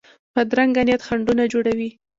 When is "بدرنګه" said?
0.33-0.81